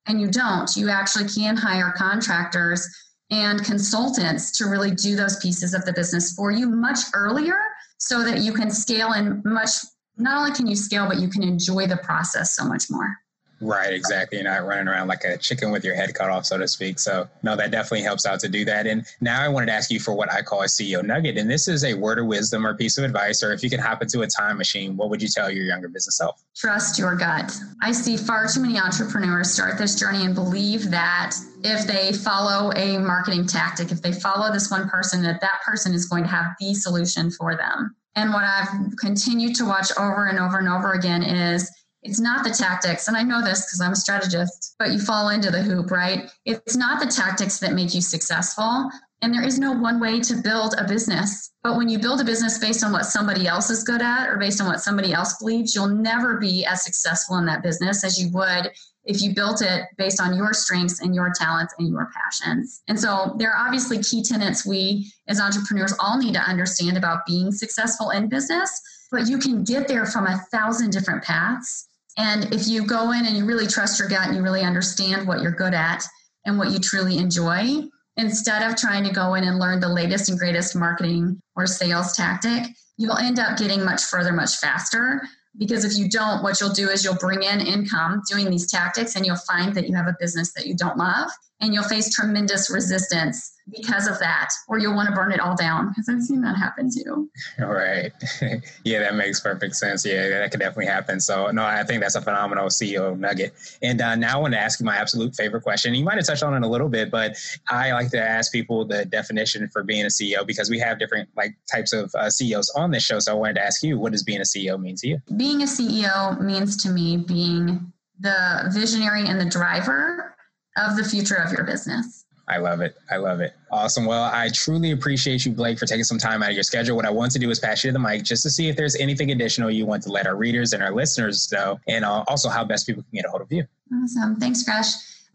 And 0.06 0.20
you 0.20 0.28
don't. 0.28 0.74
You 0.76 0.88
actually 0.88 1.28
can 1.28 1.56
hire 1.56 1.94
contractors 1.96 2.84
and 3.30 3.64
consultants 3.64 4.50
to 4.58 4.66
really 4.66 4.90
do 4.90 5.14
those 5.14 5.38
pieces 5.38 5.74
of 5.74 5.84
the 5.84 5.92
business 5.92 6.32
for 6.32 6.50
you 6.50 6.68
much 6.68 6.98
earlier 7.14 7.56
so 7.98 8.24
that 8.24 8.40
you 8.40 8.52
can 8.52 8.70
scale 8.70 9.12
and 9.12 9.42
much 9.44 9.70
not 10.16 10.38
only 10.38 10.52
can 10.52 10.66
you 10.66 10.76
scale 10.76 11.06
but 11.06 11.18
you 11.18 11.28
can 11.28 11.42
enjoy 11.42 11.86
the 11.86 11.96
process 11.98 12.54
so 12.54 12.64
much 12.64 12.84
more 12.90 13.16
Right, 13.60 13.92
exactly. 13.92 14.38
You're 14.38 14.50
not 14.50 14.66
running 14.66 14.86
around 14.86 15.08
like 15.08 15.24
a 15.24 15.38
chicken 15.38 15.70
with 15.70 15.82
your 15.82 15.94
head 15.94 16.14
cut 16.14 16.28
off, 16.28 16.44
so 16.44 16.58
to 16.58 16.68
speak. 16.68 16.98
So, 16.98 17.26
no, 17.42 17.56
that 17.56 17.70
definitely 17.70 18.02
helps 18.02 18.26
out 18.26 18.38
to 18.40 18.48
do 18.48 18.64
that. 18.66 18.86
And 18.86 19.06
now 19.20 19.40
I 19.40 19.48
wanted 19.48 19.66
to 19.66 19.72
ask 19.72 19.90
you 19.90 19.98
for 19.98 20.12
what 20.12 20.30
I 20.30 20.42
call 20.42 20.62
a 20.62 20.66
CEO 20.66 21.02
nugget. 21.02 21.38
And 21.38 21.50
this 21.50 21.66
is 21.66 21.84
a 21.84 21.94
word 21.94 22.18
of 22.18 22.26
wisdom 22.26 22.66
or 22.66 22.74
piece 22.74 22.98
of 22.98 23.04
advice, 23.04 23.42
or 23.42 23.52
if 23.52 23.62
you 23.62 23.70
could 23.70 23.80
hop 23.80 24.02
into 24.02 24.20
a 24.20 24.26
time 24.26 24.58
machine, 24.58 24.96
what 24.96 25.08
would 25.08 25.22
you 25.22 25.28
tell 25.28 25.50
your 25.50 25.64
younger 25.64 25.88
business 25.88 26.18
self? 26.18 26.42
Trust 26.54 26.98
your 26.98 27.14
gut. 27.16 27.56
I 27.82 27.92
see 27.92 28.16
far 28.16 28.46
too 28.46 28.60
many 28.60 28.78
entrepreneurs 28.78 29.50
start 29.50 29.78
this 29.78 29.98
journey 29.98 30.24
and 30.24 30.34
believe 30.34 30.90
that 30.90 31.34
if 31.64 31.86
they 31.86 32.12
follow 32.12 32.72
a 32.72 32.98
marketing 32.98 33.46
tactic, 33.46 33.90
if 33.90 34.02
they 34.02 34.12
follow 34.12 34.52
this 34.52 34.70
one 34.70 34.88
person, 34.88 35.22
that 35.22 35.40
that 35.40 35.60
person 35.64 35.94
is 35.94 36.04
going 36.06 36.24
to 36.24 36.30
have 36.30 36.46
the 36.60 36.74
solution 36.74 37.30
for 37.30 37.56
them. 37.56 37.96
And 38.16 38.32
what 38.32 38.44
I've 38.44 38.68
continued 38.98 39.54
to 39.56 39.64
watch 39.64 39.90
over 39.98 40.26
and 40.26 40.38
over 40.38 40.58
and 40.58 40.68
over 40.68 40.92
again 40.92 41.22
is 41.22 41.70
it's 42.06 42.20
not 42.20 42.44
the 42.44 42.50
tactics, 42.50 43.08
and 43.08 43.16
I 43.16 43.22
know 43.22 43.42
this 43.42 43.66
because 43.66 43.80
I'm 43.80 43.92
a 43.92 43.96
strategist, 43.96 44.76
but 44.78 44.90
you 44.90 45.00
fall 45.00 45.30
into 45.30 45.50
the 45.50 45.62
hoop, 45.62 45.90
right? 45.90 46.30
It's 46.44 46.76
not 46.76 47.00
the 47.00 47.10
tactics 47.10 47.58
that 47.58 47.74
make 47.74 47.94
you 47.94 48.00
successful. 48.00 48.90
And 49.22 49.34
there 49.34 49.44
is 49.44 49.58
no 49.58 49.72
one 49.72 49.98
way 49.98 50.20
to 50.20 50.36
build 50.36 50.74
a 50.78 50.86
business. 50.86 51.50
But 51.62 51.76
when 51.76 51.88
you 51.88 51.98
build 51.98 52.20
a 52.20 52.24
business 52.24 52.58
based 52.58 52.84
on 52.84 52.92
what 52.92 53.06
somebody 53.06 53.46
else 53.46 53.70
is 53.70 53.82
good 53.82 54.02
at 54.02 54.28
or 54.28 54.36
based 54.36 54.60
on 54.60 54.66
what 54.68 54.80
somebody 54.80 55.12
else 55.12 55.38
believes, 55.38 55.74
you'll 55.74 55.88
never 55.88 56.38
be 56.38 56.64
as 56.66 56.84
successful 56.84 57.38
in 57.38 57.46
that 57.46 57.62
business 57.62 58.04
as 58.04 58.22
you 58.22 58.30
would 58.32 58.70
if 59.06 59.22
you 59.22 59.34
built 59.34 59.62
it 59.62 59.84
based 59.96 60.20
on 60.20 60.36
your 60.36 60.52
strengths 60.52 61.00
and 61.00 61.14
your 61.14 61.32
talents 61.34 61.74
and 61.78 61.88
your 61.88 62.10
passions. 62.14 62.82
And 62.88 63.00
so 63.00 63.34
there 63.38 63.50
are 63.50 63.66
obviously 63.66 64.02
key 64.02 64.22
tenets 64.22 64.66
we 64.66 65.10
as 65.28 65.40
entrepreneurs 65.40 65.94
all 65.98 66.18
need 66.18 66.34
to 66.34 66.40
understand 66.40 66.96
about 66.96 67.24
being 67.26 67.52
successful 67.52 68.10
in 68.10 68.28
business, 68.28 68.80
but 69.10 69.28
you 69.28 69.38
can 69.38 69.64
get 69.64 69.88
there 69.88 70.06
from 70.06 70.26
a 70.26 70.38
thousand 70.50 70.90
different 70.90 71.24
paths. 71.24 71.85
And 72.16 72.52
if 72.54 72.66
you 72.66 72.86
go 72.86 73.12
in 73.12 73.26
and 73.26 73.36
you 73.36 73.44
really 73.44 73.66
trust 73.66 73.98
your 73.98 74.08
gut 74.08 74.26
and 74.26 74.36
you 74.36 74.42
really 74.42 74.62
understand 74.62 75.26
what 75.26 75.40
you're 75.40 75.52
good 75.52 75.74
at 75.74 76.04
and 76.44 76.58
what 76.58 76.70
you 76.70 76.78
truly 76.78 77.18
enjoy, 77.18 77.82
instead 78.16 78.62
of 78.62 78.76
trying 78.76 79.04
to 79.04 79.12
go 79.12 79.34
in 79.34 79.44
and 79.44 79.58
learn 79.58 79.80
the 79.80 79.88
latest 79.88 80.30
and 80.30 80.38
greatest 80.38 80.74
marketing 80.74 81.40
or 81.54 81.66
sales 81.66 82.16
tactic, 82.16 82.68
you'll 82.96 83.18
end 83.18 83.38
up 83.38 83.58
getting 83.58 83.84
much 83.84 84.04
further, 84.04 84.32
much 84.32 84.56
faster. 84.56 85.20
Because 85.58 85.84
if 85.84 85.96
you 85.96 86.08
don't, 86.08 86.42
what 86.42 86.60
you'll 86.60 86.72
do 86.72 86.88
is 86.88 87.04
you'll 87.04 87.16
bring 87.16 87.42
in 87.42 87.60
income 87.60 88.22
doing 88.30 88.50
these 88.50 88.70
tactics 88.70 89.16
and 89.16 89.24
you'll 89.24 89.36
find 89.36 89.74
that 89.74 89.88
you 89.88 89.94
have 89.94 90.06
a 90.06 90.16
business 90.20 90.52
that 90.54 90.66
you 90.66 90.74
don't 90.74 90.98
love 90.98 91.30
and 91.60 91.72
you'll 91.72 91.84
face 91.84 92.14
tremendous 92.14 92.70
resistance 92.70 93.52
because 93.70 94.06
of 94.06 94.18
that, 94.20 94.50
or 94.68 94.78
you'll 94.78 94.94
want 94.94 95.08
to 95.08 95.14
burn 95.14 95.32
it 95.32 95.40
all 95.40 95.56
down 95.56 95.88
because 95.88 96.08
I've 96.08 96.22
seen 96.22 96.40
that 96.42 96.56
happen 96.56 96.88
too. 96.90 97.28
All 97.60 97.66
right. 97.72 98.12
yeah, 98.84 99.00
that 99.00 99.14
makes 99.14 99.40
perfect 99.40 99.74
sense. 99.74 100.06
Yeah, 100.06 100.28
that 100.28 100.50
could 100.50 100.60
definitely 100.60 100.86
happen. 100.86 101.18
So, 101.18 101.50
no, 101.50 101.64
I 101.64 101.82
think 101.82 102.02
that's 102.02 102.14
a 102.14 102.20
phenomenal 102.20 102.66
CEO 102.66 103.18
nugget. 103.18 103.54
And 103.82 104.00
uh, 104.00 104.14
now 104.14 104.38
I 104.38 104.40
want 104.40 104.54
to 104.54 104.60
ask 104.60 104.78
you 104.78 104.86
my 104.86 104.96
absolute 104.96 105.34
favorite 105.34 105.62
question. 105.62 105.94
You 105.94 106.04
might 106.04 106.16
have 106.16 106.26
touched 106.26 106.42
on 106.42 106.54
it 106.54 106.64
a 106.64 106.68
little 106.68 106.88
bit, 106.88 107.10
but 107.10 107.36
I 107.68 107.92
like 107.92 108.10
to 108.10 108.22
ask 108.22 108.52
people 108.52 108.84
the 108.84 109.04
definition 109.04 109.68
for 109.72 109.82
being 109.82 110.04
a 110.04 110.08
CEO 110.08 110.46
because 110.46 110.70
we 110.70 110.78
have 110.78 110.98
different 110.98 111.28
like 111.36 111.56
types 111.70 111.92
of 111.92 112.14
uh, 112.14 112.30
CEOs 112.30 112.70
on 112.76 112.90
this 112.90 113.04
show. 113.04 113.18
So 113.18 113.32
I 113.32 113.34
wanted 113.34 113.54
to 113.54 113.62
ask 113.62 113.82
you, 113.82 113.98
what 113.98 114.12
does 114.12 114.22
being 114.22 114.40
a 114.40 114.44
CEO 114.44 114.80
mean 114.80 114.96
to 114.96 115.08
you? 115.08 115.20
Being 115.36 115.62
a 115.62 115.66
CEO 115.66 116.40
means 116.40 116.80
to 116.84 116.90
me 116.90 117.16
being 117.16 117.92
the 118.20 118.70
visionary 118.72 119.26
and 119.26 119.40
the 119.40 119.44
driver 119.44 120.35
of 120.76 120.96
the 120.96 121.04
future 121.04 121.36
of 121.36 121.52
your 121.52 121.64
business. 121.64 122.24
I 122.48 122.58
love 122.58 122.80
it. 122.80 122.96
I 123.10 123.16
love 123.16 123.40
it. 123.40 123.54
Awesome. 123.72 124.04
Well, 124.04 124.22
I 124.22 124.50
truly 124.54 124.92
appreciate 124.92 125.44
you, 125.44 125.52
Blake, 125.52 125.78
for 125.78 125.86
taking 125.86 126.04
some 126.04 126.18
time 126.18 126.44
out 126.44 126.50
of 126.50 126.54
your 126.54 126.62
schedule. 126.62 126.94
What 126.94 127.04
I 127.04 127.10
want 127.10 127.32
to 127.32 127.40
do 127.40 127.50
is 127.50 127.58
pass 127.58 127.82
you 127.82 127.90
the 127.90 127.98
mic 127.98 128.22
just 128.22 128.44
to 128.44 128.50
see 128.50 128.68
if 128.68 128.76
there's 128.76 128.94
anything 128.96 129.32
additional 129.32 129.68
you 129.68 129.84
want 129.84 130.04
to 130.04 130.12
let 130.12 130.28
our 130.28 130.36
readers 130.36 130.72
and 130.72 130.80
our 130.80 130.94
listeners 130.94 131.50
know, 131.50 131.80
and 131.88 132.04
uh, 132.04 132.24
also 132.28 132.48
how 132.48 132.64
best 132.64 132.86
people 132.86 133.02
can 133.02 133.16
get 133.16 133.24
a 133.24 133.30
hold 133.30 133.42
of 133.42 133.50
you. 133.50 133.64
Awesome. 133.92 134.36
Thanks, 134.36 134.62
Gresh. 134.62 134.92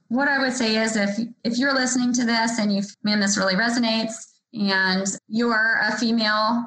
What 0.07 0.29
I 0.29 0.39
would 0.39 0.53
say 0.53 0.77
is 0.77 0.95
if 0.95 1.19
if 1.43 1.57
you're 1.57 1.73
listening 1.73 2.13
to 2.13 2.25
this 2.25 2.59
and 2.59 2.73
you 2.73 2.81
man, 3.03 3.19
this 3.19 3.37
really 3.37 3.55
resonates, 3.55 4.13
and 4.53 5.05
you 5.27 5.49
are 5.49 5.81
a 5.83 5.97
female 5.97 6.65